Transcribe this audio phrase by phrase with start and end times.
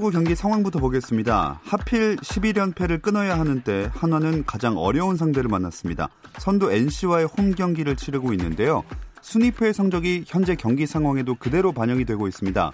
[0.00, 1.60] 프로야구 경기 상황부터 보겠습니다.
[1.62, 6.08] 하필 11연패를 끊어야 하는 때 한화는 가장 어려운 상대를 만났습니다.
[6.38, 8.82] 선두 NC와의 홈 경기를 치르고 있는데요.
[9.20, 12.72] 순위표의 성적이 현재 경기 상황에도 그대로 반영이 되고 있습니다.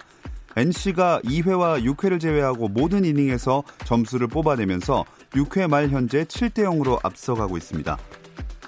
[0.55, 7.97] NC가 2회와 6회를 제외하고 모든 이닝에서 점수를 뽑아내면서 6회 말 현재 7대 0으로 앞서가고 있습니다.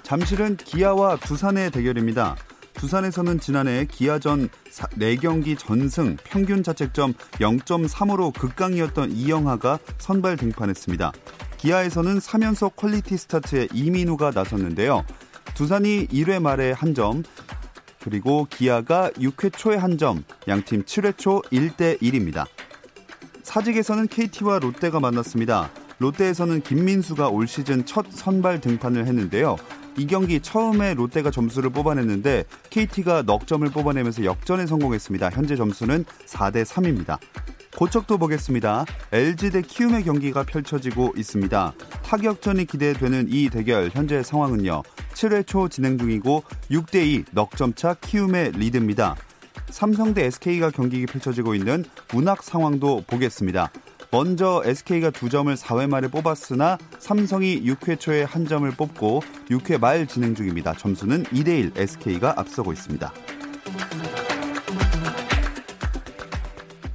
[0.02, 2.36] 잠실은 기아와 두산의 대결입니다.
[2.80, 11.12] 두산에서는 지난해 기아전 4경기 전승 평균 자책점 0.3으로 극강이었던 이영하가 선발 등판했습니다.
[11.58, 15.04] 기아에서는 3연속 퀄리티 스타트에 이민우가 나섰는데요.
[15.52, 17.22] 두산이 1회 말에 한 점,
[18.02, 22.46] 그리고 기아가 6회 초에 한 점, 양팀 7회 초 1대 1입니다.
[23.42, 25.70] 사직에서는 KT와 롯데가 만났습니다.
[25.98, 29.58] 롯데에서는 김민수가 올 시즌 첫 선발 등판을 했는데요.
[29.96, 35.30] 이 경기 처음에 롯데가 점수를 뽑아냈는데 KT가 넉 점을 뽑아내면서 역전에 성공했습니다.
[35.30, 37.18] 현재 점수는 4대 3입니다.
[37.76, 38.84] 고척도 보겠습니다.
[39.12, 41.72] LG 대 키움의 경기가 펼쳐지고 있습니다.
[42.04, 44.82] 타격전이 기대되는 이 대결 현재 상황은요.
[45.14, 49.16] 7회 초 진행 중이고 6대 2 넉점차 키움의 리드입니다.
[49.70, 53.70] 삼성 대 SK가 경기 펼쳐지고 있는 문학 상황도 보겠습니다.
[54.12, 60.06] 먼저 SK가 두 점을 4회 말에 뽑았으나 삼성이 6회 초에 한 점을 뽑고 6회 말
[60.06, 60.74] 진행 중입니다.
[60.74, 63.12] 점수는 2대1 SK가 앞서고 있습니다.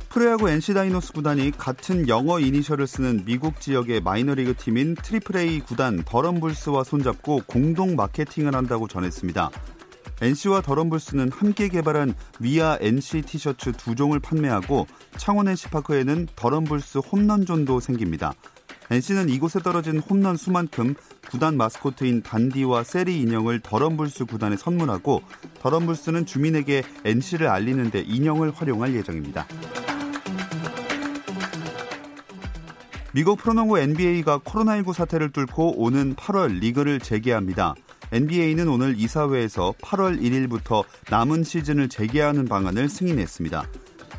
[0.10, 6.04] 프로야구 NC 다이노스 구단이 같은 영어 이니셜을 쓰는 미국 지역의 마이너리그 팀인 트리플 A 구단
[6.06, 9.52] 더럼불스와 손잡고 공동 마케팅을 한다고 전했습니다.
[10.22, 14.88] NC와 더럼불스는 함께 개발한 위아 NC 티셔츠 두 종을 판매하고
[15.18, 18.34] 창원 NC파크에는 더럼불스 홈런존도 생깁니다.
[18.92, 20.94] NC는 이곳에 떨어진 홈런 수만큼
[21.30, 25.22] 구단 마스코트인 단디와 세리 인형을 더럼불스 구단에 선물하고
[25.60, 29.48] 더럼불스는 주민에게 NC를 알리는 데 인형을 활용할 예정입니다.
[33.12, 37.74] 미국 프로농구 NBA가 코로나19 사태를 뚫고 오는 8월 리그를 재개합니다.
[38.12, 43.68] NBA는 오늘 이사회에서 8월 1일부터 남은 시즌을 재개하는 방안을 승인했습니다.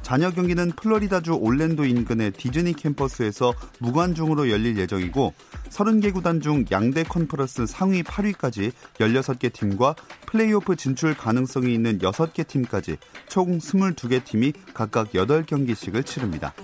[0.07, 5.35] 잔여 경기는 플로리다주 올랜도 인근의 디즈니 캠퍼스에서 무관중으로 열릴 예정이고
[5.71, 9.97] 30개 구단 중 양대 컨퍼런스 상위 8위까지 16개 팀과
[10.27, 12.99] 플레이오프 진출 가능성이 있는 6개 팀까지
[13.29, 16.55] 총 22개 팀이 각각 8경기씩을 치릅니다.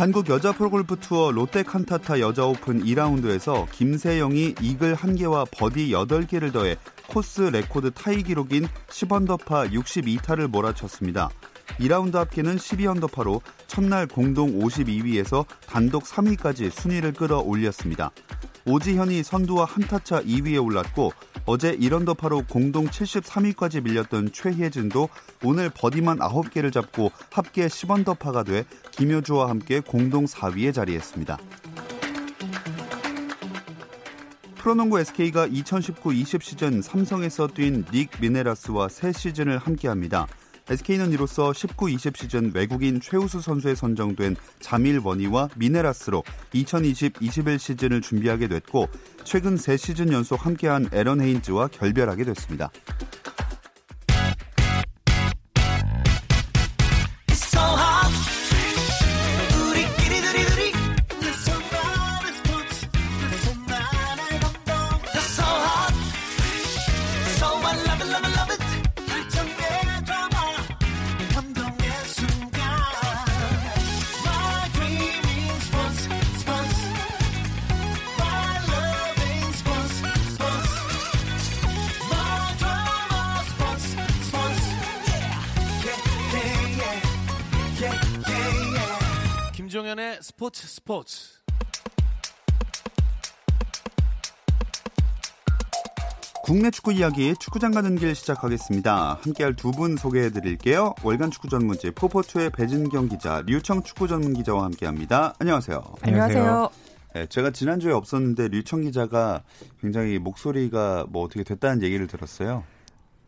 [0.00, 6.76] 한국 여자 프로골프 투어 롯데 칸타타 여자 오픈 2라운드에서 김세영이 이글 1개와 버디 8개를 더해
[7.06, 11.28] 코스 레코드 타이 기록인 10언더파 62타를 몰아쳤습니다.
[11.78, 18.10] 2라운드 합계는 12언더파로 첫날 공동 52위에서 단독 3위까지 순위를 끌어올렸습니다.
[18.66, 21.12] 오지현이 선두와 한타차 2위에 올랐고
[21.46, 25.08] 어제 1언더파로 공동 73위까지 밀렸던 최혜진도
[25.42, 31.38] 오늘 버디만 9개를 잡고 합계 10언더파가 돼 김효주와 함께 공동 4위에 자리했습니다.
[34.56, 40.26] 프로농구 SK가 2019-20 시즌 삼성에서 뛴 닉 미네라스와 새 시즌을 함께합니다.
[40.70, 46.22] SK는 이로써 19-20 시즌 외국인 최우수 선수에 선정된 자밀 원희와 미네라스로
[46.54, 48.86] 2020-21 시즌을 준비하게 됐고
[49.24, 52.70] 최근 3시즌 연속 함께한 에런 헤인즈와 결별하게 됐습니다.
[90.32, 91.40] 스포츠 스포츠.
[96.44, 99.18] 국내 축구 이야기 축구장 가는 길 시작하겠습니다.
[99.22, 100.94] 함께할 두 분 소개해 드릴게요.
[101.02, 105.34] 월간 축구 전문지 포포투의 배진경 기자, 류청 축구 전문 기자와 함께합니다.
[105.40, 105.82] 안녕하세요.
[106.00, 106.70] 안녕하세요.
[107.14, 109.42] 네, 제가 지난주에 없었는데 류청 기자가
[109.80, 112.62] 굉장히 목소리가 뭐 어떻게 됐다는 얘기를 들었어요.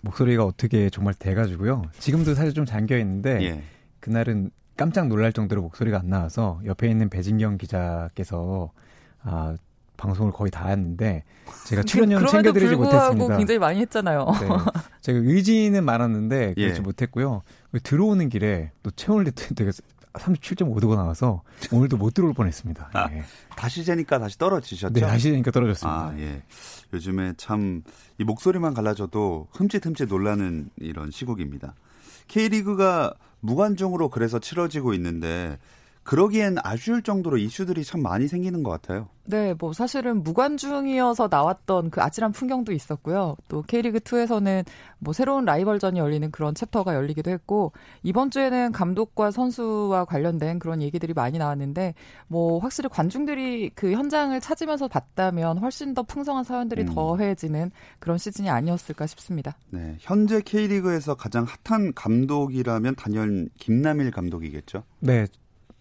[0.02, 1.82] 목소리가 어떻게 정말 돼가지고요.
[1.98, 3.64] 지금도 사실 좀 잠겨 있는데 예.
[3.98, 4.52] 그날은
[4.82, 8.70] 깜짝 놀랄 정도로 목소리가 안 나와서 옆에 있는 배진경 기자께서
[9.22, 9.54] 아
[9.96, 11.22] 방송을 거의 다 했는데
[11.66, 13.36] 제가 출연료 챙겨드리지 못했습니다.
[13.36, 14.26] 굉장히 많이 했잖아요.
[14.40, 14.48] 네.
[15.00, 16.80] 제가 의지는 많았는데 그렇지 예.
[16.80, 17.42] 못했고요.
[17.84, 19.70] 들어오는 길에 또 체온을 되게
[20.14, 22.90] 37.5도가 나와서 오늘도 못 들어올 뻔했습니다.
[22.92, 23.22] 아, 예.
[23.56, 24.92] 다시 재니까 다시 떨어지셨죠?
[24.92, 25.98] 네, 다시 재니까 떨어졌습니다.
[26.08, 26.42] 아, 예.
[26.92, 27.82] 요즘에 참
[28.22, 31.74] 이 목소리만 갈라져도 흠칫흠칫 놀라는 이런 시국입니다.
[32.28, 35.58] K리그가 무관중으로 그래서 치러지고 있는데
[36.04, 39.08] 그러기엔 아쉬울 정도로 이슈들이 참 많이 생기는 것 같아요.
[39.24, 43.36] 네, 뭐 사실은 무관중이어서 나왔던 그 아찔한 풍경도 있었고요.
[43.46, 44.66] 또 K리그 2에서는
[44.98, 47.72] 뭐 새로운 라이벌전이 열리는 그런 챕터가 열리기도 했고
[48.02, 51.94] 이번 주에는 감독과 선수와 관련된 그런 얘기들이 많이 나왔는데
[52.26, 56.94] 뭐 확실히 관중들이 그 현장을 찾으면서 봤다면 훨씬 더 풍성한 사연들이 음.
[56.94, 57.70] 더해지는
[58.00, 59.56] 그런 시즌이 아니었을까 싶습니다.
[59.70, 64.82] 네, 현재 K리그에서 가장 핫한 감독이라면 단연 김남일 감독이겠죠.
[64.98, 65.26] 네,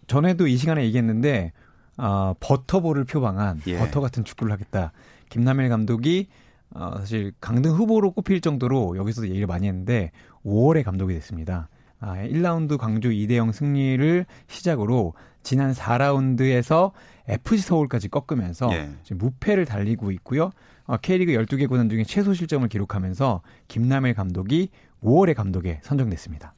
[0.06, 1.52] 전에도 이 시간에 얘기했는데
[1.98, 3.78] 어, 버터볼을 표방한 예.
[3.78, 4.92] 버터 같은 축구를 하겠다.
[5.28, 6.28] 김남일 감독이
[6.74, 10.10] 어, 사실 강등 후보로 꼽힐 정도로 여기서도 얘기를 많이 했는데
[10.44, 11.68] 5월에 감독이 됐습니다.
[12.00, 16.92] 아, 1라운드 광주 2대0 승리를 시작으로 지난 4라운드에서
[17.28, 18.90] FC 서울까지 꺾으면서 예.
[19.04, 20.50] 지금 무패를 달리고 있고요.
[20.86, 24.70] 어, K리그 12개 구단 중에 최소 실점을 기록하면서 김남일 감독이
[25.02, 26.54] 5월에 감독에 선정됐습니다.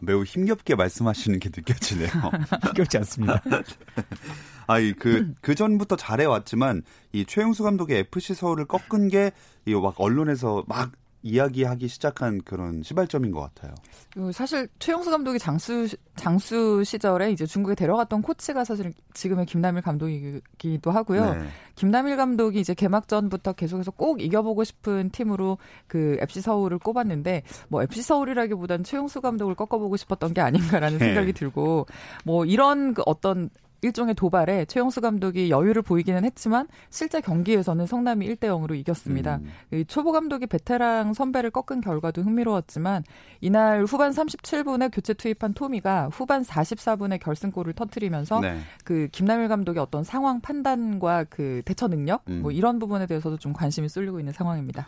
[0.00, 2.08] 매우 힘겹게 말씀하시는 게 느껴지네요.
[2.66, 3.42] 힘겹지 않습니다.
[4.66, 9.32] 아이 그, 그 전부터 잘해왔지만 이 최용수 감독의 FC 서울을 꺾은 게
[9.66, 10.92] 이 막 언론에서 막
[11.22, 13.74] 이야기하기 시작한 그런 시발점인 것 같아요.
[14.12, 20.90] 그 사실 최용수 감독이 장수 장수 시절에 이제 중국에 데려갔던 코치가 사실 지금의 김남일 감독이기도
[20.90, 21.34] 하고요.
[21.34, 21.48] 네.
[21.74, 28.02] 김남일 감독이 이제 개막전부터 계속해서 꼭 이겨보고 싶은 팀으로 그 FC 서울을 꼽았는데 뭐 FC
[28.02, 31.06] 서울이라기보다는 최용수 감독을 꺾어보고 싶었던 게 아닌가라는 네.
[31.06, 31.86] 생각이 들고
[32.24, 33.50] 뭐 이런 그 어떤
[33.82, 39.40] 일종의 도발에 최용수 감독이 여유를 보이기는 했지만 실제 경기에서는 성남이 1대 0으로 이겼습니다.
[39.72, 39.84] 음.
[39.86, 43.04] 초보 감독이 베테랑 선배를 꺾은 결과도 흥미로웠지만
[43.40, 48.58] 이날 후반 37분에 교체 투입한 토미가 후반 44분에 결승골을 터트리면서 네.
[48.84, 52.42] 그 김남일 감독의 어떤 상황 판단과 그 대처 능력 음.
[52.42, 54.86] 뭐 이런 부분에 대해서도 좀 관심이 쏠리고 있는 상황입니다.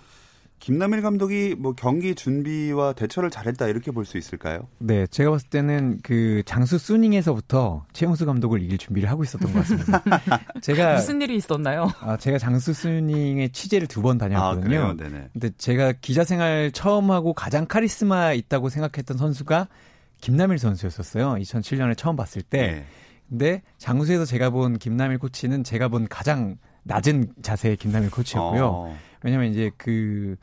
[0.60, 4.68] 김남일 감독이 뭐 경기 준비와 대처를 잘했다 이렇게 볼 수 있을까요?
[4.78, 10.02] 네, 제가 봤을 때는 그 장수 수닝에서부터 최영수 감독을 이길 준비를 하고 있었던 것 같습니다.
[10.60, 11.90] 제가 무슨 일이 있었나요?
[12.00, 14.80] 아, 제가 장수 수닝의 취재를 두 번 다녔거든요.
[14.80, 15.28] 아, 네네.
[15.32, 19.68] 근데 제가 기자 생활 처음 하고 가장 카리스마 있다고 생각했던 선수가
[20.20, 21.34] 김남일 선수였었어요.
[21.34, 22.58] 2007년에 처음 봤을 때.
[22.66, 22.84] 네.
[23.30, 28.66] 근데 장수에서 제가 본 김남일 코치는 제가 본 가장 낮은 자세의 김남일 코치였고요.
[28.66, 28.98] 어.
[29.22, 30.36] 왜냐면 이제 그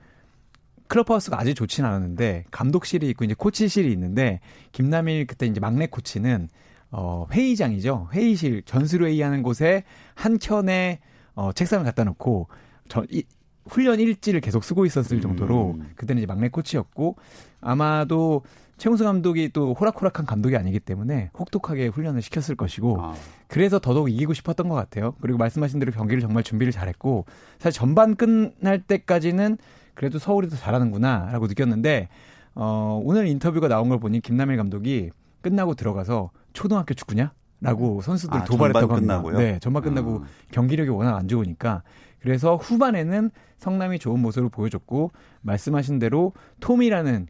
[0.88, 4.40] 클럽하우스가 아주 좋지는 않았는데 감독실이 있고 이제 코치실이 있는데
[4.72, 6.50] 김남일 그때 이제 막내 코치는
[6.92, 8.10] 어 회의장이죠.
[8.14, 9.84] 회의실 전술 회의하는 곳에
[10.16, 11.00] 한 켠에
[11.36, 12.48] 어 책상을 갖다 놓고
[12.88, 13.24] 저 이,
[13.68, 15.92] 훈련 일지를 계속 쓰고 있었을 정도로 음.
[15.96, 17.18] 그때는 이제 막내 코치였고
[17.60, 18.44] 아마도
[18.78, 23.14] 최용수 감독이 또 호락호락한 감독이 아니기 때문에 혹독하게 훈련을 시켰을 것이고 아.
[23.48, 25.16] 그래서 더더욱 이기고 싶었던 것 같아요.
[25.22, 27.26] 그리고 말씀하신 대로 경기를 정말 준비를 잘했고
[27.60, 29.58] 사실 전반 끝날 때까지는
[29.96, 32.10] 그래도 서울이 더 잘하는구나라고 느꼈는데
[32.54, 35.10] 어, 오늘 인터뷰가 나온 걸 보니 김남일 감독이
[35.42, 37.32] 끝나고 들어가서 초등학교 축구냐?
[37.60, 39.16] 라고 선수들 아, 도발했다고 합니다.
[39.22, 39.38] 끝나고요?
[39.40, 40.28] 네, 전반 끝나고 아.
[40.52, 41.82] 경기력이 워낙 안 좋으니까
[42.22, 47.28] 그래서 후반에는 성남이 좋은 모습을 보여줬고 말씀하신 대로 토미라는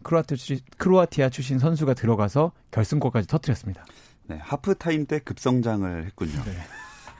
[0.77, 3.85] 크로아티아 출신, 선수가 들어가서 결승골까지 터뜨렸습니다.
[4.25, 6.33] 네, 하프타임 때 급성장을 했군요.
[6.45, 6.51] 네.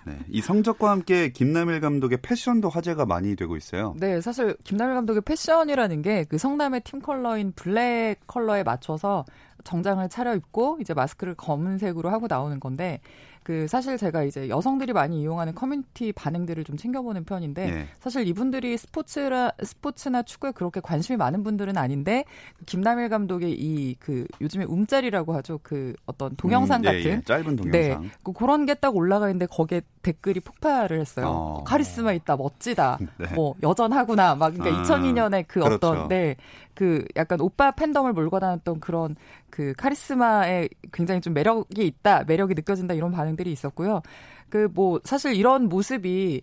[0.08, 0.18] 네.
[0.30, 3.94] 이 성적과 함께 김남일 감독의 패션도 화제가 많이 되고 있어요.
[4.00, 9.26] 네, 사실 김남일 감독의 패션이라는 게 그 성남의 팀 컬러인 블랙 컬러에 맞춰서
[9.68, 13.02] 정장을 차려입고 이제 마스크를 검은색으로 하고 나오는 건데
[13.44, 17.88] 그 사실 제가 이제 여성들이 많이 이용하는 커뮤니티 반응들을 좀 챙겨보는 편인데 네.
[18.00, 22.24] 사실 이분들이 스포츠라 스포츠나 축구에 그렇게 관심이 많은 분들은 아닌데
[22.66, 25.60] 김남일 감독의 이 그 요즘에 움짤이라고 하죠.
[25.64, 27.06] 그 어떤 동영상 음, 예, 같은.
[27.06, 28.02] 예, 짧은 동영상.
[28.04, 31.64] 네그 그런 게 딱 올라가 있는데 거기에 댓글이 폭발을 했어요 어.
[31.64, 33.28] 카리스마 있다 멋지다 네.
[33.36, 35.76] 뭐 여전하구나 막 그러니까 아, 2002년에 그 그렇죠.
[35.76, 39.16] 어떤 네그 약간 오빠 팬덤을 몰고 다녔던 그런
[39.52, 44.02] 그 카리스마에 굉장히 좀 매력이 있다 매력이 느껴진다 이런 반응 반응들이 있었고요.
[44.50, 46.42] 그 뭐 사실 이런 모습이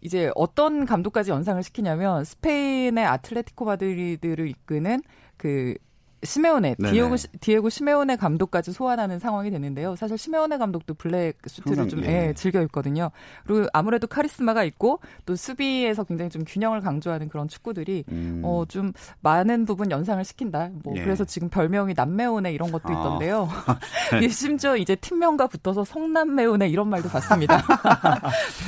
[0.00, 5.02] 이제 어떤 감독까지 연상을 시키냐면 스페인의 아틀레티코 마드리드를 이끄는
[5.36, 5.74] 그
[6.22, 9.96] 시메오네 디에고 디에고 시메오네 감독까지 소환하는 상황이 됐는데요.
[9.96, 12.28] 사실 시메오네 감독도 블랙 수트를 좀 예.
[12.28, 13.10] 예, 즐겨 입거든요.
[13.46, 18.42] 그리고 아무래도 카리스마가 있고 또 수비에서 굉장히 좀 균형을 강조하는 그런 축구들이 음.
[18.44, 20.70] 어좀 많은 부분 연상을 시킨다.
[20.82, 21.02] 뭐 예.
[21.02, 22.92] 그래서 지금 별명이 남매오네 이런 것도 아.
[22.92, 23.48] 있던데요.
[23.66, 23.78] 아.
[24.28, 27.58] 심지어 이제 팀명과 붙어서 성남매오네 이런 말도 봤습니다.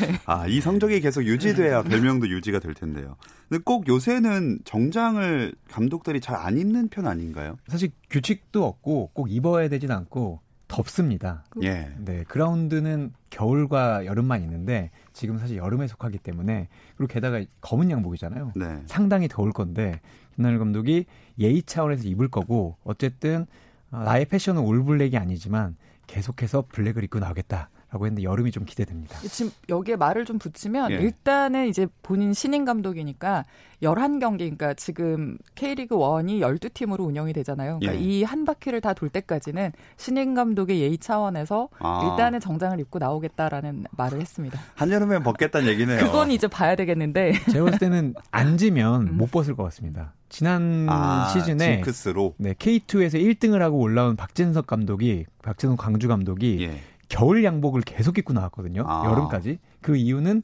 [0.01, 0.21] 네.
[0.27, 3.17] 아이 성적이 계속 유지돼야 별명도 유지가 될 텐데요.
[3.51, 7.59] 근데 꼭 요새는 정장을 감독들이 잘 안 입는 편 아닌가요?
[7.67, 11.45] 사실 규칙도 없고 꼭 입어야 되진 않고 덥습니다.
[11.63, 11.93] 예.
[11.99, 18.53] 네, 그라운드는 겨울과 여름만 있는데 지금 사실 여름에 속하기 때문에 그리고 게다가 검은 양복이잖아요.
[18.55, 18.83] 네.
[18.87, 20.01] 상당히 더울 건데
[20.37, 21.07] 김나일 감독이
[21.41, 23.47] 예의 차원에서 입을 거고 어쨌든
[23.91, 25.77] 어, 나의 패션은 올블랙이 아니지만
[26.07, 27.69] 계속해서 블랙을 입고 나오겠다.
[27.91, 29.19] 라고 했는데 여름이 좀 기대됩니다.
[29.29, 30.95] 지금 여기에 말을 좀 붙이면 예.
[30.97, 33.45] 일단은 이제 본인 신인 감독이니까
[33.83, 37.79] 11경기 그러니까 지금 K리그 1이 12팀으로 운영이 되잖아요.
[37.81, 38.05] 그러니까 예.
[38.05, 42.09] 이한 바퀴를 다 돌 때까지는 신인 감독의 예의 차원에서 아.
[42.11, 44.61] 일단은 정장을 입고 나오겠다라는 말을 했습니다.
[44.75, 45.99] 한여름에 벗겠다는 얘기네요.
[46.05, 47.33] 그건 이제 봐야 되겠는데.
[47.51, 49.17] 제가 볼 때는 앉으면 음.
[49.17, 50.13] 못 벗을 것 같습니다.
[50.29, 52.35] 지난 아, 시즌에 징크스로.
[52.39, 56.81] 네, K2에서 1등을 하고 올라온 박진석 감독이 박진석 광주 감독이 예.
[57.11, 58.85] 겨울 양복을 계속 입고 나왔거든요.
[58.87, 59.05] 아.
[59.05, 59.59] 여름까지.
[59.83, 60.43] 그 이유는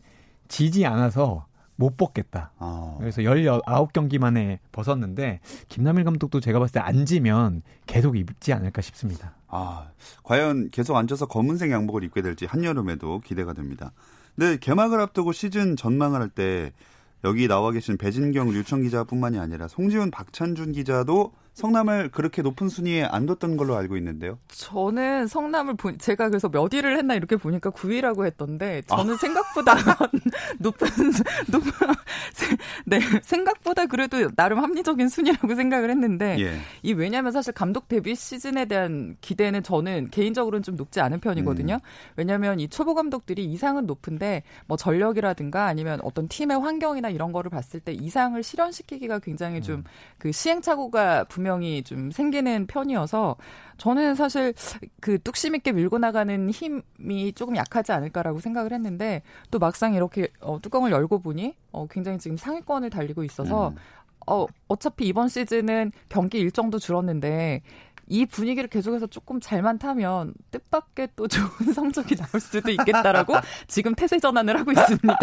[0.48, 1.46] 지지 않아서
[1.76, 2.52] 못 벗겠다.
[2.58, 2.96] 아.
[2.98, 9.34] 그래서 19경기 만에 벗었는데 김남일 감독도 제가 봤을 때 앉으면 계속 입지 않을까 싶습니다.
[9.48, 9.88] 아,
[10.24, 13.92] 과연 계속 앉아서 검은색 양복을 입게 될지 한여름에도 기대가 됩니다.
[14.34, 16.72] 근데 개막을 앞두고 시즌 전망을 할 때
[17.24, 23.24] 여기 나와 계신 배진경 류청 기자뿐만이 아니라 송지훈 박찬준 기자도 성남을 그렇게 높은 순위에 안
[23.24, 24.38] 뒀던 걸로 알고 있는데요.
[24.48, 29.16] 저는 성남을 보, 제가 그래서 몇 위를 했나 이렇게 보니까 9위라고 했던데 저는 아.
[29.16, 29.74] 생각보다
[30.60, 30.86] 높은
[31.50, 31.70] 높은
[32.84, 36.58] 네 생각보다 그래도 나름 합리적인 순위라고 생각을 했는데 예.
[36.82, 41.76] 이 왜냐하면 사실 감독 데뷔 시즌에 대한 기대는 저는 개인적으로는 좀 높지 않은 편이거든요.
[41.76, 41.80] 음.
[42.16, 47.80] 왜냐하면 이 초보 감독들이 이상은 높은데 뭐 전력이라든가 아니면 어떤 팀의 환경이나 이런 거를 봤을
[47.80, 49.80] 때 이상을 실현시키기가 굉장히 좀그
[50.26, 50.32] 음.
[50.32, 53.36] 시행착오가 분명 분명히 좀 생기는 편이어서
[53.78, 54.52] 저는 사실
[55.00, 59.22] 그 뚝심 있게 밀고 나가는 힘이 조금 약하지 않을까라고 생각을 했는데
[59.52, 63.76] 또 막상 이렇게 어, 뚜껑을 열고 보니 어, 굉장히 지금 상위권을 달리고 있어서 음.
[64.26, 67.62] 어, 어차피 이번 시즌은 경기 일정도 줄었는데
[68.08, 73.34] 이 분위기를 계속해서 조금 잘만 타면 뜻밖의 또 좋은 성적이 나올 수도 있겠다라고
[73.66, 75.18] 지금 태세 전환을 하고 있습니다.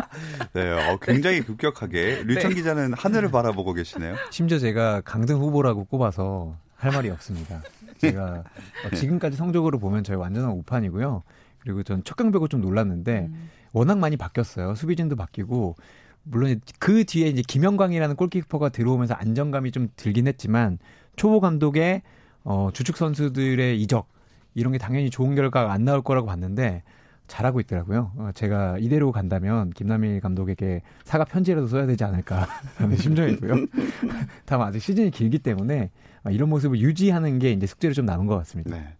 [0.52, 2.56] 네, 어, 굉장히 급격하게 류청 네.
[2.56, 4.16] 기자는 하늘을 바라보고 계시네요.
[4.30, 7.62] 심지어 제가 강등 후보라고 꼽아서 할 말이 없습니다.
[7.98, 8.44] 제가
[8.84, 11.22] 어, 지금까지 성적으로 보면 저희 완전한 우판이고요.
[11.60, 13.50] 그리고 전 첫강 배고 좀 놀랐는데 음.
[13.72, 14.74] 워낙 많이 바뀌었어요.
[14.74, 15.76] 수비진도 바뀌고
[16.22, 20.78] 물론 그 뒤에 이제 김영광이라는 골키퍼가 들어오면서 안정감이 좀 들긴 했지만
[21.16, 22.02] 초보 감독의
[22.46, 24.08] 어, 주축 선수들의 이적
[24.54, 26.84] 이런 게 당연히 좋은 결과가 안 나올 거라고 봤는데
[27.26, 28.12] 잘하고 있더라고요.
[28.16, 33.66] 어, 제가 이대로 간다면 김남일 감독에게 사과 편지라도 써야 되지 않을까 하는 심정이고요.
[34.46, 35.90] 다만 아직 시즌이 길기 때문에
[36.24, 38.70] 어, 이런 모습을 유지하는 게 이제 숙제로 좀 남은 것 같습니다.
[38.70, 38.94] 네.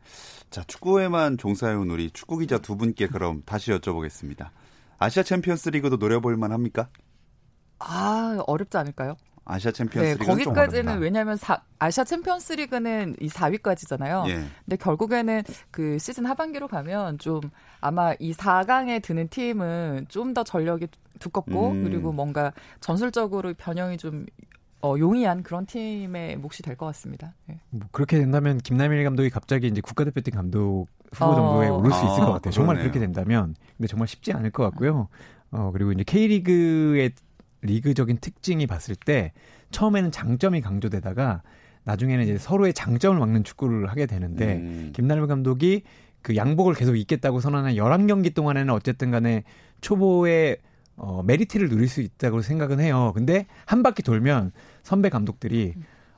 [0.51, 4.49] 자, 축구에만 종사해온 우리 축구 기자 두 분께 그럼 다시 여쭤보겠습니다.
[4.99, 6.89] 아시아 챔피언스 리그도 노려볼 만 합니까?
[7.79, 9.15] 아, 어렵지 않을까요?
[9.49, 14.29] 아시아 챔피언스 네, 거기까지는 왜냐하면 사, 아시아 챔피언스 리그는 이 4위까지잖아요.
[14.29, 14.45] 예.
[14.65, 17.41] 근데 결국에는 그 시즌 하반기로 가면 좀
[17.81, 20.89] 아마 이 4강에 드는 팀은 좀 더 전력이
[21.21, 21.85] 두껍고 음.
[21.85, 24.27] 그리고 뭔가 전술적으로 변형이 좀
[24.83, 27.33] 어, 용이한 그런 팀의 몫이 될 것 같습니다.
[27.47, 27.59] 네.
[27.71, 31.35] 뭐 그렇게 된다면 김남일 감독이 갑자기 이제 국가대표팀 감독 후보 어.
[31.37, 32.51] 정도에 오를 수 있을 것 같아요.
[32.53, 35.09] 정말 그렇게 된다면 근데 정말 쉽지 않을 것 같고요.
[35.53, 37.13] 어 그리고 이제 K리그의
[37.63, 39.33] 리그적인 특징이 봤을 때
[39.71, 41.43] 처음에는 장점이 강조되다가
[41.85, 44.93] 나중에는 이제 서로의 장점을 막는 축구를 하게 되는데 음.
[44.95, 45.83] 김남일 감독이
[46.23, 49.45] 그 양복을 계속 입겠다고 선언한 11경기 동안에는 어쨌든 간에
[49.81, 50.59] 초보의
[50.97, 53.13] 어, 메리트를 누릴 수 있다고 생각은 해요.
[53.15, 55.75] 근데 한 바퀴 돌면 선배 감독들이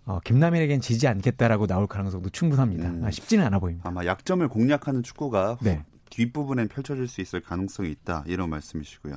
[0.06, 2.88] 어, 김남일에겐 지지 않겠다라고 나올 가능성도 충분합니다.
[2.88, 3.04] 음.
[3.04, 3.86] 아, 쉽지는 않아 보입니다.
[3.86, 5.84] 아마 약점을 공략하는 축구가 네.
[6.08, 8.24] 뒷부분엔 펼쳐질 수 있을 가능성이 있다.
[8.26, 9.16] 이런 말씀이시고요.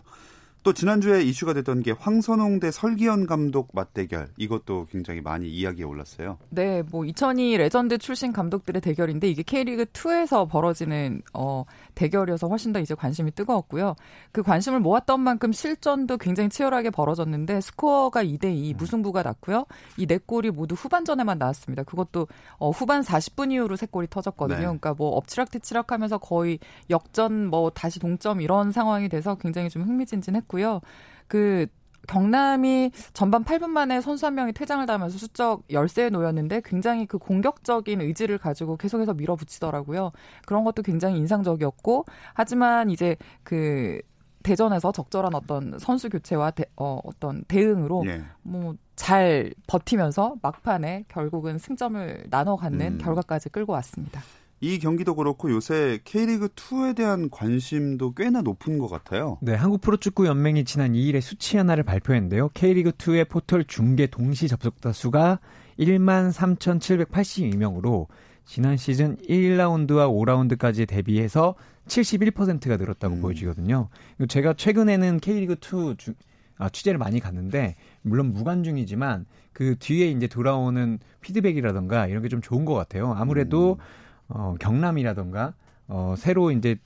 [0.63, 6.37] 또 지난주에 이슈가 됐던 게 황선홍 대 설기현 감독 맞대결 이것도 굉장히 많이 이야기에 올랐어요.
[6.49, 11.65] 네, 뭐 2002 레전드 출신 감독들의 대결인데 이게 K리그 2에서 벌어지는 어
[11.95, 13.95] 대결이어서 훨씬 더 이제 관심이 뜨거웠고요.
[14.31, 18.77] 그 관심을 모았던 만큼 실전도 굉장히 치열하게 벌어졌는데 스코어가 2대 2 음.
[18.77, 19.65] 무승부가 났고요.
[19.97, 21.83] 이 네 골이 모두 후반전에만 나왔습니다.
[21.83, 22.27] 그것도
[22.57, 24.57] 어 후반 40분 이후로 세 골이 터졌거든요.
[24.57, 24.63] 네.
[24.65, 30.50] 그러니까 뭐 엎치락뒤치락하면서 거의 역전 뭐 다시 동점 이런 상황이 돼서 굉장히 좀 흥미진진했고.
[30.51, 30.81] 있고요.
[31.27, 31.67] 그
[32.07, 38.01] 경남이 전반 8분 만에 선수 한 명이 퇴장을 당하면서 수적 열세에 놓였는데 굉장히 그 공격적인
[38.01, 40.11] 의지를 가지고 계속해서 밀어붙이더라고요.
[40.45, 43.99] 그런 것도 굉장히 인상적이었고 하지만 이제 그
[44.43, 48.23] 대전에서 적절한 어떤 선수 교체와 대, 어, 어떤 대응으로 예.
[48.41, 52.97] 뭐잘 버티면서 막판에 결국은 승점을 나눠 갖는 음.
[52.97, 54.21] 결과까지 끌고 왔습니다.
[54.63, 59.39] 이 경기도 그렇고 요새 K리그 2에 대한 관심도 꽤나 높은 것 같아요.
[59.41, 62.49] 네, 한국 프로축구 연맹이 지난 2일에 수치 하나를 발표했는데요.
[62.49, 65.39] K리그 2의 포털 중계 동시 접속자 수가
[65.79, 68.05] 1만 3,782명으로
[68.45, 71.55] 지난 시즌 1라운드와 5라운드까지 대비해서
[71.87, 73.21] 71%가 늘었다고 음.
[73.21, 73.89] 보여지거든요.
[74.27, 76.13] 제가 최근에는 K리그 2 주,
[76.57, 82.63] 아, 취재를 많이 갔는데 물론 무관중이지만 그 뒤에 이제 돌아오는 피드백이라던가 이런 게 좀 좋은
[82.65, 83.13] 것 같아요.
[83.13, 84.00] 아무래도 음.
[84.33, 85.53] 어, 경남이라던가
[85.87, 86.77] 어, 새로 이제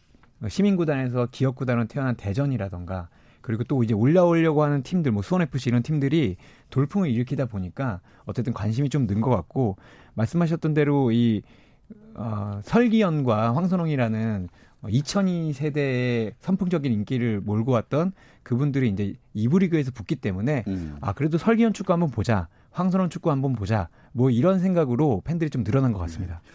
[0.48, 3.10] 시민구단에서 기업구단으로 태어난 대전이라던가
[3.42, 6.36] 그리고 또 이제 올라오려고 하는 팀들, 뭐 수원FC 이런 팀들이
[6.72, 9.78] 돌풍을 일으키다 보니까 어쨌든 관심이 좀 는 것 같고
[10.16, 11.42] 말씀하셨던 대로 이
[12.16, 14.50] 어, 설기현과 황선홍이라는
[14.88, 20.98] 2002 세대의 선풍적인 인기를 몰고 왔던 그분들이 이제 이부 리그에서 붙기 때문에 음.
[21.02, 25.64] 아 그래도 설기현 축구 한번 보자, 황선홍 축구 한번 보자, 뭐 이런 생각으로 팬들이 좀
[25.64, 26.42] 늘어난 것 같습니다.
[26.44, 26.52] 네.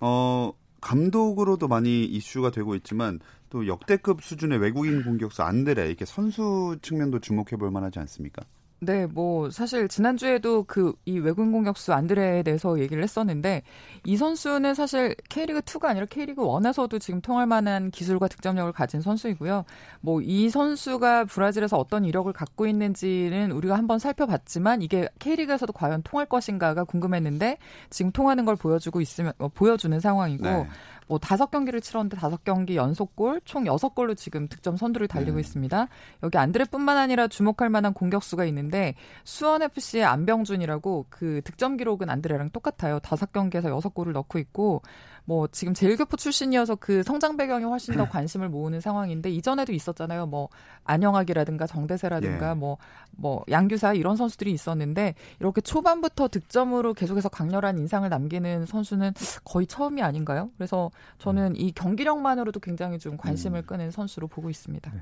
[0.00, 7.20] 어, 감독으로도 많이 이슈가 되고 있지만 또 역대급 수준의 외국인 공격수 안드레 이렇게 선수 측면도
[7.20, 8.44] 주목해 볼 만하지 않습니까?
[8.84, 13.62] 네, 뭐 사실 지난주에도 그 이 외국인 공격수 안드레에 대해서 얘기를 했었는데
[14.04, 19.64] 이 선수는 사실 K리그 2가 아니라 K리그 1에서도 지금 통할 만한 기술과 득점력을 가진 선수이고요.
[20.00, 26.26] 뭐 이 선수가 브라질에서 어떤 이력을 갖고 있는지는 우리가 한번 살펴봤지만 이게 K리그에서도 과연 통할
[26.26, 27.58] 것인가가 궁금했는데
[27.90, 30.66] 지금 통하는 걸 보여주고 있으면 어, 보여주는 상황이고 네.
[31.06, 35.40] 뭐 다섯 경기를 치렀는데 다섯 경기 연속골 총 여섯 골로 지금 득점 선두를 달리고 음.
[35.40, 35.88] 있습니다.
[36.22, 38.94] 여기 안드레뿐만 아니라 주목할 만한 공격수가 있는데
[39.24, 42.98] 수원 FC의 안병준이라고 그 득점 기록은 안드레랑 똑같아요.
[43.00, 44.82] 다섯 경기에서 여섯 골을 넣고 있고
[45.26, 50.26] 뭐 지금 제일교포 출신이어서 그 성장 배경이 훨씬 더 관심을 모으는 상황인데 이전에도 있었잖아요.
[50.26, 50.48] 뭐
[50.84, 53.10] 안영학이라든가 정대세라든가 뭐뭐 예.
[53.16, 59.12] 뭐 양규사 이런 선수들이 있었는데 이렇게 초반부터 득점으로 계속해서 강렬한 인상을 남기는 선수는
[59.44, 60.50] 거의 처음이 아닌가요?
[60.56, 61.56] 그래서 저는 음.
[61.56, 63.66] 이 경기력만으로도 굉장히 좀 관심을 음.
[63.66, 64.90] 끄는 선수로 보고 있습니다.
[64.92, 65.00] 네.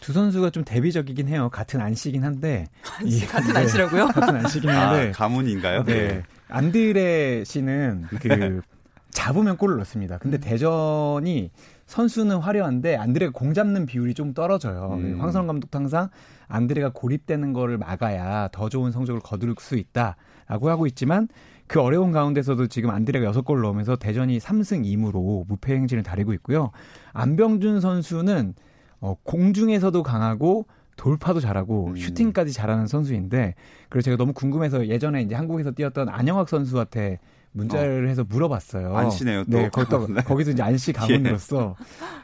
[0.00, 1.48] 두 선수가 좀 대비적이긴 해요.
[1.52, 2.66] 같은 안씨긴 한데.
[2.98, 4.06] 안씨, 같은 네, 안씨라고요?
[4.08, 5.08] 같은 안씨긴 한데.
[5.08, 5.84] 아, 가문인가요?
[5.84, 6.22] 네.
[6.48, 8.62] 안드레 씨는 그
[9.10, 10.18] 잡으면 골을 넣습니다.
[10.18, 10.40] 근데 음.
[10.40, 11.50] 대전이
[11.86, 14.98] 선수는 화려한데 안드레가 공 잡는 비율이 좀 떨어져요.
[14.98, 15.20] 음.
[15.20, 16.08] 황선 감독도 항상
[16.48, 21.28] 안드레가 고립되는 거를 막아야 더 좋은 성적을 거둘 수 있다라고 하고 있지만
[21.66, 26.70] 그 어려운 가운데서도 지금 안드레가 여섯 골 넣으면서 대전이 3승 2무로 무패 행진을 다리고 있고요.
[27.12, 28.54] 안병준 선수는
[29.00, 31.96] 어, 공중에서도 강하고 돌파도 잘하고 음.
[31.96, 33.54] 슈팅까지 잘하는 선수인데
[33.88, 37.18] 그래서 제가 너무 궁금해서 예전에 이제 한국에서 뛰었던 안영학 선수한테
[37.52, 38.08] 문자를 어.
[38.08, 38.96] 해서 물어봤어요.
[38.96, 39.44] 안씨네요.
[39.44, 39.50] 또.
[39.50, 40.22] 네, 거기서, 네.
[40.22, 41.76] 거기서 이제 안씨 가문으로서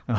[0.08, 0.12] 예.
[0.12, 0.16] 어,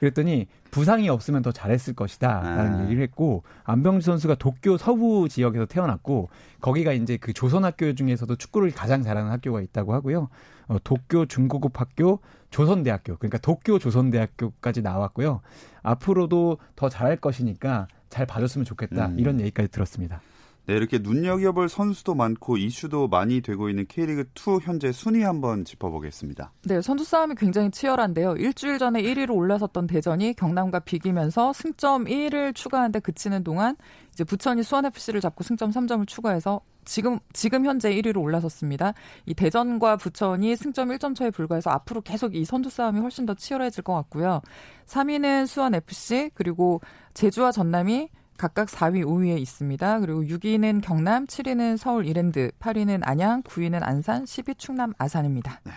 [0.00, 2.84] 그랬더니 부상이 없으면 더 잘했을 것이다라는 아.
[2.84, 6.28] 얘기를 했고 안병주 선수가 도쿄 서부 지역에서 태어났고
[6.60, 10.28] 거기가 이제 그 조선 학교 중에서도 축구를 가장 잘하는 학교가 있다고 하고요.
[10.68, 15.40] 어, 도쿄 중고급 학교 조선대학교 그러니까 도쿄 조선대학교까지 나왔고요.
[15.82, 19.18] 앞으로도 더 잘할 것이니까 잘 봐줬으면 좋겠다 음.
[19.18, 20.20] 이런 얘기까지 들었습니다.
[20.68, 26.52] 네, 이렇게 눈여겨볼 선수도 많고 이슈도 많이 되고 있는 K리그 2 현재 순위 한번 짚어보겠습니다.
[26.64, 28.36] 네, 선수 싸움이 굉장히 치열한데요.
[28.36, 33.76] 일주일 전에 1위로 올라섰던 대전이 경남과 비기면서 승점 1을 추가하는데 그치는 동안
[34.12, 38.92] 이제 부천이 수원 FC를 잡고 승점 3점을 추가해서 지금 지금 현재 1위로 올라섰습니다.
[39.24, 43.84] 이 대전과 부천이 승점 1점 차에 불과해서 앞으로 계속 이 선두 싸움이 훨씬 더 치열해질
[43.84, 44.42] 것 같고요.
[44.84, 46.82] 3위는 수원 FC 그리고
[47.14, 50.00] 제주와 전남이 각각 4위, 5위에 있습니다.
[50.00, 55.60] 그리고 6위는 경남, 7위는 서울 이랜드, 8위는 안양, 9위는 안산, 10위 충남 아산입니다.
[55.64, 55.72] 네.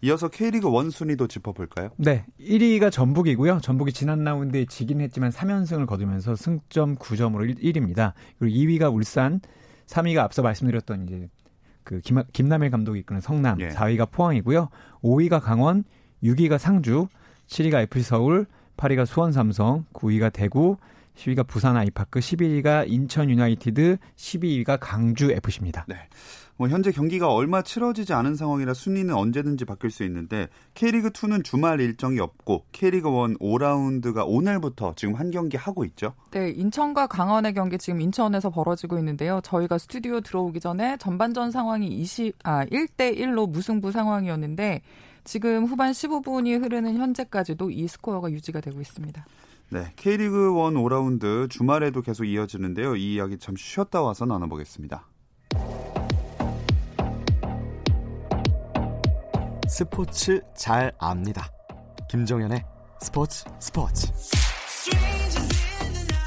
[0.00, 1.90] 이어서 K리그 1 순위도 짚어볼까요?
[1.96, 2.24] 네.
[2.40, 3.60] 1위가 전북이고요.
[3.60, 9.40] 전북이 지난 라운드에 지긴 했지만 3연승을 거두면서 승점 9점으로 1, 위입니다 그리고 2위가 울산,
[9.86, 11.28] 3위가 앞서 말씀드렸던 이제
[11.84, 13.68] 그 김, 김남일 감독이 이끄는 성남, 예.
[13.68, 14.68] 4위가 포항이고요.
[15.02, 15.84] 5위가 강원,
[16.22, 17.08] 6위가 상주,
[17.48, 20.76] 7위가 FC 서울, 8위가 수원 삼성, 9위가 대구,
[21.18, 25.84] 10위가 부산 아이파크, 11위가 인천 유나이티드, 12위가 강주 FC입니다.
[25.88, 25.96] 네.
[26.56, 31.80] 뭐 현재 경기가 얼마 치러지지 않은 상황이라 순위는 언제든지 바뀔 수 있는데 K리그 2는 주말
[31.80, 36.14] 일정이 없고 K리그 1 5라운드가 오늘부터 지금 한 경기 하고 있죠.
[36.32, 39.40] 네, 인천과 강원의 경기 지금 인천에서 벌어지고 있는데요.
[39.44, 44.82] 저희가 스튜디오 들어오기 전에 전반전 상황이 20 아, 1대 1로 무승부 상황이었는데
[45.22, 49.24] 지금 후반 15분이 흐르는 현재까지도 이 스코어가 유지가 되고 있습니다.
[49.70, 52.96] 네, K리그 1 5라운드 주말에도 계속 이어지는데요.
[52.96, 55.06] 이 이야기 잠시 쉬었다 와서 나눠보겠습니다.
[59.68, 61.50] 스포츠 잘 압니다.
[62.08, 62.64] 김정현의
[63.02, 64.10] 스포츠 스포츠.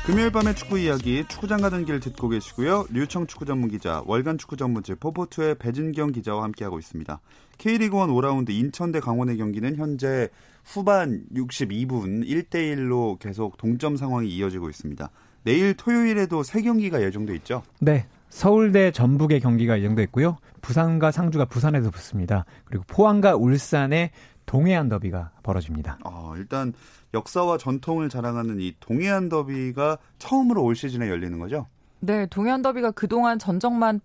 [0.05, 2.85] 금요일 밤의 축구 이야기 축구장 가는 길 듣고 계시고요.
[2.91, 7.19] 류청 축구 전문 기자, 월간 축구 전문지 포포투의 배진경 기자와 함께하고 있습니다.
[7.57, 10.29] K리그 1 5라운드 인천 대 강원의 경기는 현재
[10.63, 15.09] 후반 62분 1대1로 계속 동점 상황이 이어지고 있습니다.
[15.43, 17.63] 내일 토요일에도 세 경기가 예정돼 있죠?
[17.79, 18.05] 네.
[18.29, 20.37] 서울대 전북의 경기가 예정돼 있고요.
[20.61, 22.45] 부산과 상주가 부산에서 붙습니다.
[22.63, 24.11] 그리고 포항과 울산의
[24.45, 25.99] 동해안 더비가 벌어집니다.
[26.05, 26.73] 어, 일단
[27.13, 31.67] 역사와 전통을 자랑하는 이 동해안 더비가 처음으로 올 시즌에 열리는 거죠?
[31.99, 33.99] 네, 동해안 더비가 그동안 전적만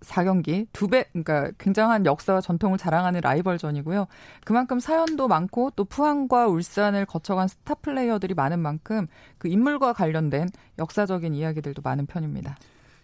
[0.00, 4.06] 164경기, 두 배, 그러니까 굉장한 역사와 전통을 자랑하는 라이벌전이고요.
[4.44, 9.06] 그만큼 사연도 많고 또 포항과 울산을 거쳐간 스타 플레이어들이 많은 만큼
[9.38, 12.56] 그 인물과 관련된 역사적인 이야기들도 많은 편입니다.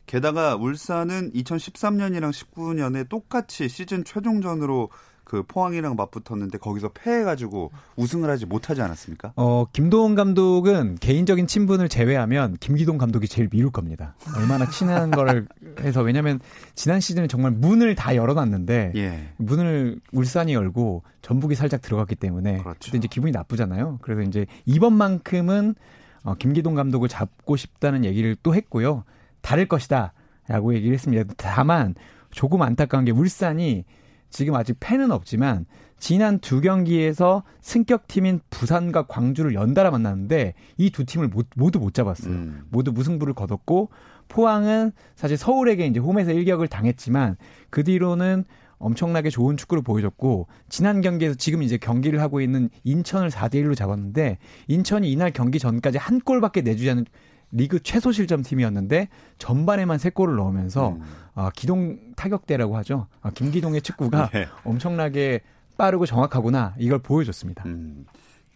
[0.07, 4.91] 게다가 울산은 2013년이랑 19년에 똑같이 시즌 최종전으로
[5.27, 9.33] 그 포항이랑 맞붙었는데 거기서 패해가지고 우승을 하지 못하지 않았습니까?
[9.35, 14.15] 어 김도훈 감독은 개인적인 친분을 제외하면 김기동 감독이 제일 미룰 겁니다.
[14.37, 15.49] 얼마나 친한 거를
[15.81, 16.39] 해서 왜냐하면
[16.77, 19.29] 지난 시즌에 정말 문을 다 열어놨는데 예.
[19.39, 22.97] 문을 울산이 열고 전북이 살짝 들어갔기 때문에 그렇죠.
[22.97, 23.99] 이제 기분이 나쁘잖아요.
[24.03, 25.75] 그래서 이제 이번만큼은
[26.23, 29.03] 어, 김기동 감독을 잡고 싶다는 얘기를 또 했고요.
[29.41, 31.25] 다를 것이다라고 얘기를 했습니다.
[31.37, 31.97] 다만
[32.31, 33.85] 조금 안타까운 게 울산이
[34.31, 35.67] 지금 아직 팬은 없지만
[35.99, 42.33] 지난 두 경기에서 승격팀인 부산과 광주를 연달아 만났는데 이 두 팀을 못, 모두 못 잡았어요.
[42.33, 42.63] 음.
[42.71, 43.91] 모두 무승부를 거뒀고
[44.29, 47.37] 포항은 사실 서울에게 이제 홈에서 일격을 당했지만
[47.71, 48.45] 그 뒤로는
[48.79, 54.37] 엄청나게 좋은 축구를 보여줬고 지난 경기에서 지금 이제 경기를 하고 있는 인천을 4대 1로 잡았는데
[54.69, 57.07] 인천이 이날 경기 전까지 한 골밖에 내주지 않은
[57.53, 61.03] 리그 최소 실점 팀이었는데 전반에만 세 골을 넣으면서 음.
[61.35, 63.07] 어, 기동 타격대라고 하죠.
[63.23, 64.47] 어, 김기동의 축구가 네.
[64.65, 65.41] 엄청나게
[65.77, 67.65] 빠르고 정확하구나 이걸 보여줬습니다.
[67.67, 68.07] 음.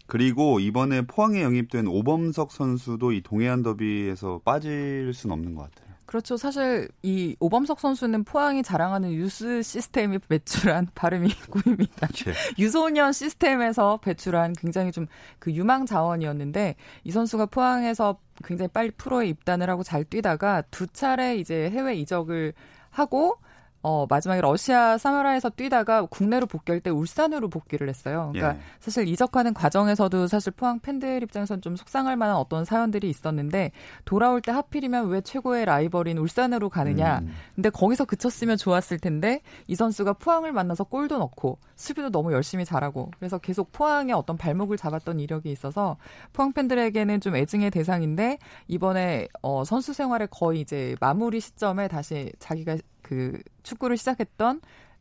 [0.07, 5.90] 그리고 이번에 포항에 영입된 오범석 선수도 이 동해안 더비에서 빠질 수는 없는 것 같아요.
[6.11, 6.37] 그렇죠.
[6.37, 12.09] 사실 이 오범석 선수는 포항이 자랑하는 유스 시스템이 배출한 발음이 구입니다.
[12.27, 12.33] 예.
[12.59, 15.07] 유소년 시스템에서 배출한 굉장히 좀
[15.39, 21.37] 그 유망 자원이었는데 이 선수가 포항에서 굉장히 빨리 프로에 입단을 하고 잘 뛰다가 두 차례
[21.37, 22.55] 이제 해외 이적을
[22.91, 23.39] 하고
[23.83, 28.31] 어, 마지막에 러시아 사마라에서 뛰다가 국내로 복귀할 때 울산으로 복귀를 했어요.
[28.33, 28.65] 그러니까 예.
[28.79, 33.73] 사실 이적하는 과정에서도 사실 포항 팬들 입장에서는 좀 속상할 만한 어떤 사연들이 있었는데
[34.05, 37.21] 돌아올 때 하필이면 왜 최고의 라이벌인 울산으로 가느냐.
[37.21, 37.33] 음.
[37.55, 43.11] 근데 거기서 그쳤으면 좋았을 텐데 이 선수가 포항을 만나서 골도 넣고 수비도 너무 열심히 잘하고
[43.19, 45.97] 그래서 계속 포항의 어떤 발목을 잡았던 이력이 있어서
[46.35, 48.39] 포항 팬들에게는 좀 애증의 대상인데
[48.69, 52.77] 이번에 어, 선수 생활의 거의 이제 마무리 시점에 다시 자기가
[53.11, 54.61] 그 축구를 시작했던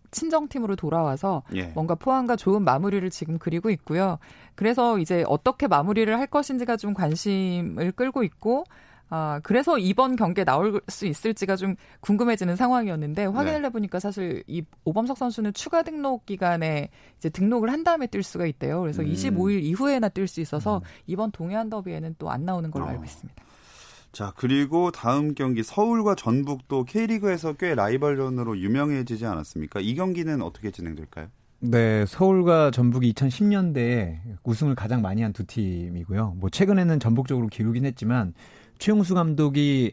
[0.10, 1.68] 친정팀으로 돌아와서 예.
[1.76, 4.18] 뭔가 포항과 좋은 마무리를 지금 그리고 있고요.
[4.56, 8.64] 그래서 이제 어떻게 마무리를 할 것인지가 좀 관심을 끌고 있고
[9.12, 13.68] 아, 그래서 이번 경기에 나올 수 있을지가 좀 궁금해지는 상황이었는데 확인을 네.
[13.68, 18.82] 해보니까 사실 이 오범석 선수는 추가 등록 기간에 이제 등록을 한 다음에 뛸 수가 있대요.
[18.82, 19.08] 그래서 음.
[19.08, 20.82] 25일 이후에나 뛸 수 있어서 음.
[21.06, 22.90] 이번 동해안 더비에는 또 안 나오는 걸로 어.
[22.90, 23.44] 알고 있습니다.
[24.12, 29.80] 자, 그리고 다음 경기 서울과 전북도 K리그에서 꽤 라이벌전으로 유명해지지 않았습니까?
[29.82, 31.28] 이 경기는 어떻게 진행될까요?
[31.62, 36.36] 네, 서울과 전북이 2010년대에 우승을 가장 많이 한 두 팀이고요.
[36.38, 38.34] 뭐 최근에는 전북적으로 기울긴 했지만
[38.80, 39.92] 최용수 감독이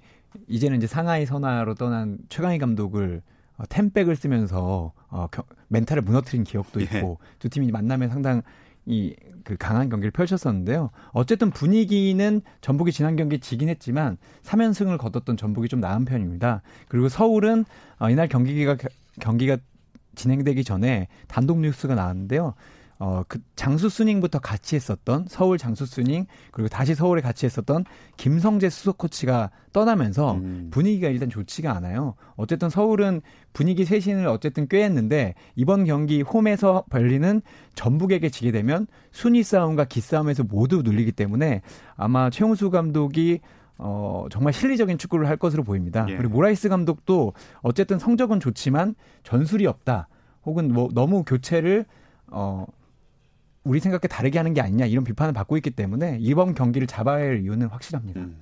[0.49, 3.23] 이제는 이제 상하이 선화로 떠난 최강희 감독을
[3.59, 6.85] 어, ten back을 쓰면서 어, 겨, 멘탈을 무너뜨린 기억도 예.
[6.85, 7.27] 있고 예.
[7.39, 8.43] 두 팀이 만나면 상당
[8.87, 9.15] 이
[9.47, 10.91] 그 강한 경기를 펼쳤었는데요.
[11.13, 16.63] 어쨌든 분위기는 전북이 지난 경기 지긴 했지만 3연승을 거뒀던 전북이 좀 나은 편입니다.
[16.89, 17.65] 그리고 서울은
[18.01, 18.77] 어, 이날 경기가
[19.21, 19.57] 경기가
[20.17, 22.55] 진행되기 전에 단독 뉴스가 나왔는데요.
[22.99, 27.85] 어, 그 장쑤 쑤닝부터 같이 했었던 서울 장쑤 쑤닝 그리고 다시 서울에 같이 했었던
[28.17, 30.69] 김성재 수석 코치가 떠나면서 음.
[30.71, 32.15] 분위기가 일단 좋지가 않아요.
[32.37, 33.21] 어쨌든 서울은
[33.53, 37.43] 분위기 쇄신을 어쨌든 꽤 했는데 이번 경기 홈에서 벌리는
[37.75, 41.61] 전북에게 지게 되면 순위 싸움과 기싸움에서 모두 눌리기 때문에
[41.97, 43.41] 아마 최용수 감독이
[43.79, 46.07] 어, 정말 실리적인 축구를 할 것으로 보입니다.
[46.09, 46.17] 예.
[46.17, 50.09] 그리고 모라이스 감독도 어쨌든 성적은 좋지만 전술이 없다.
[50.47, 51.85] 혹은 뭐 너무 교체를
[52.29, 52.65] 어,
[53.67, 57.43] 우리 생각에 다르게 하는 게 아니냐 이런 비판을 받고 있기 때문에 이번 경기를 잡아야 할
[57.43, 58.21] 이유는 확실합니다.
[58.21, 58.37] 음.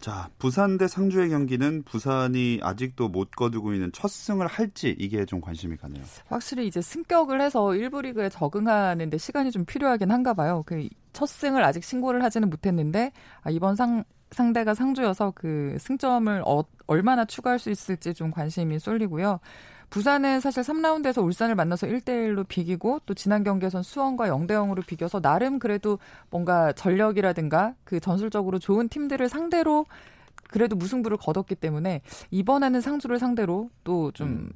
[0.00, 5.40] 자, 부산 대 상주의 경기는 부산이 아직도 못 거두고 있는 첫 승을 할지 이게 좀
[5.40, 6.04] 관심이 가네요.
[6.26, 10.62] 확실히 이제 승격을 해서 1부 리그에 적응하는 데 시간이 좀 필요하긴 한가 봐요.
[10.66, 16.64] 그 첫 승을 아직 신고를 하지는 못했는데 아, 이번 상 상대가 상주여서 그 승점을 어,
[16.88, 19.38] 얼마나 추가할 수 있을지 좀 관심이 쏠리고요.
[19.94, 25.60] 부산은 사실 3라운드에서 울산을 만나서 1대1로 비기고 또 지난 경기에선 수원과 0대 0으로 비겨서 나름
[25.60, 29.86] 그래도 뭔가 전력이라든가 그 전술적으로 좋은 팀들을 상대로
[30.50, 32.02] 그래도 무승부를 거뒀기 때문에
[32.32, 34.50] 이번에는 상주를 상대로 또좀 음.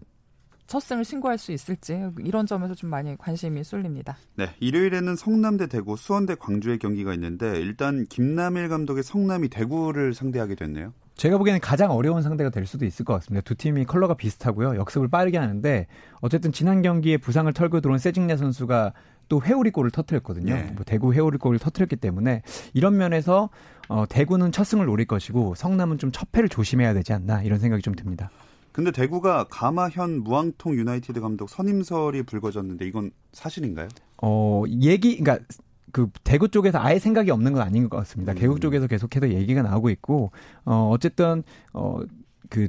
[0.67, 4.17] 첫 승을 신고할 수 있을지 이런 점에서 좀 많이 관심이 쏠립니다.
[4.35, 10.93] 네, 일요일에는 성남대 대구, 수원대 광주의 경기가 있는데 일단 김남일 감독의 성남이 대구를 상대하게 됐네요.
[11.19, 13.43] 제가 보기에는 가장 어려운 상대가 될 수도 있을 것 같습니다.
[13.45, 14.77] 두 팀이 컬러가 비슷하고요.
[14.77, 15.87] 역습을 빠르게 하는데
[16.21, 18.93] 어쨌든 지난 경기에 부상을 털고 들어온 세징야 선수가
[19.29, 20.55] 또 회오리 골을 터뜨렸거든요.
[20.55, 20.73] 네.
[20.75, 23.51] 뭐 대구 회오리 골을 터뜨렸기 때문에 이런 면에서
[23.89, 27.83] 어, 대구는 첫 승을 노릴 것이고 성남은 좀 첫 패를 조심해야 되지 않나 이런 생각이
[27.83, 28.31] 좀 듭니다.
[28.71, 33.89] 근데 대구가 가마현 무앙통 유나이티드 감독 선임설이 불거졌는데 이건 사실인가요?
[34.23, 35.45] 어, 얘기 그러니까
[35.93, 38.33] 그 대구 쪽에서 아예 생각이 없는 건 아닌 것 같습니다.
[38.33, 38.35] 음.
[38.39, 40.31] 개국 쪽에서 계속해서 얘기가 나오고 있고
[40.65, 42.69] 어 어쨌든 어그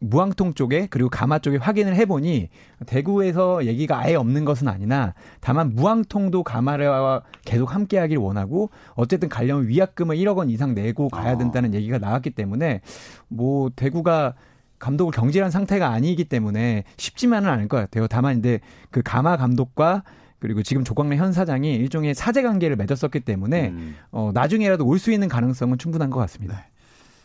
[0.00, 2.50] 무항통 쪽에 그리고 가마 쪽에 확인을 해보니
[2.86, 10.16] 대구에서 얘기가 아예 없는 것은 아니나 다만 무항통도 가마와 계속 함께하길 원하고 어쨌든 가려면 위약금을
[10.16, 11.38] 1억 원 이상 내고 가야 아.
[11.38, 11.74] 된다는 아.
[11.74, 12.80] 얘기가 나왔기 때문에
[13.28, 14.34] 뭐 대구가
[14.78, 18.06] 감독을 경질한 상태가 아니기 때문에 쉽지만은 않을 것 같아요.
[18.06, 20.04] 다만 이제 그 가마 감독과
[20.38, 23.96] 그리고 지금 조광래 현 사장이 일종의 사제 관계를 맺었었기 때문에 음.
[24.10, 26.56] 어, 나중에라도 올 수 있는 가능성은 충분한 것 같습니다.
[26.56, 26.62] 네.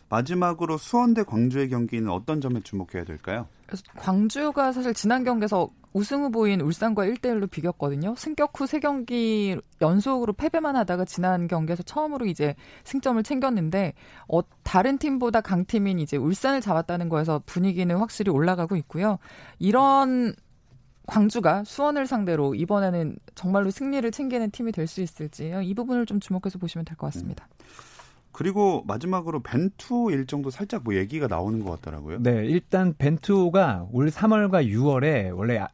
[0.10, 3.48] 마지막으로 수원대 광주의 경기는 어떤 점에 주목해야 될까요?
[3.98, 8.14] 광주가 사실 지난 경기에서 우승 후보인 울산과 1대1로 비겼거든요.
[8.18, 13.94] 승격 후 3경기 연속으로 패배만 하다가 지난 경기에서 처음으로 이제 승점을 챙겼는데
[14.28, 19.18] 어, 다른 팀보다 강팀인 이제 울산을 잡았다는 거에서 분위기는 확실히 올라가고 있고요.
[19.58, 20.36] 이런
[21.08, 26.60] 광주가 수원을 상대로 이번에는 정말로 승리를 챙기는 팀이 될 수 있을지 이 부분을 좀 주목해서
[26.60, 27.48] 보시면 될 것 같습니다.
[27.52, 27.66] 음.
[28.32, 32.18] 그리고 마지막으로 벤투 일정도 살짝 뭐 얘기가 나오는 것 같더라고요.
[32.24, 35.68] 네, 일단 벤투가 올 3월과 6월에 원래 아,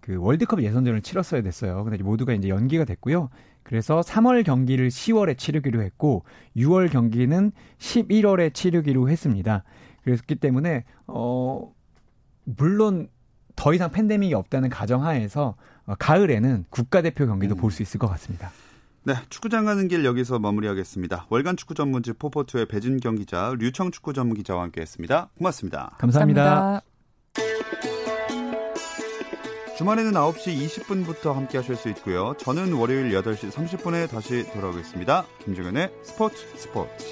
[0.00, 1.82] 그 월드컵 예선전을 치렀어야 됐어요.
[1.82, 3.30] 근데 모두가 이제 연기가 됐고요.
[3.64, 6.24] 그래서 3월 경기를 10월에 치르기로 했고
[6.56, 9.64] 6월 경기는 11월에 치르기로 했습니다.
[10.04, 11.72] 그랬기 때문에 어
[12.44, 13.08] 물론
[13.56, 15.54] 더 이상 팬데믹이 없다는 가정하에서
[15.86, 17.58] 어, 가을에는 국가대표 경기도 음.
[17.58, 18.50] 볼수 있을 것 같습니다.
[19.06, 21.26] 네, 축구장 가는 길 여기서 마무리하겠습니다.
[21.28, 25.30] 월간 축구 전문지 포포투의 배진경 기자, 류청 축구 전문 기자와 함께했습니다.
[25.36, 25.94] 고맙습니다.
[25.98, 26.44] 감사합니다.
[26.44, 26.94] 감사합니다.
[29.76, 32.34] 주말에는 9시 20분부터 함께 하실 수 있고요.
[32.38, 35.26] 저는 월요일 8시 30분에 다시 돌아오겠습니다.
[35.44, 37.04] 김종현의 스포츠 스포츠.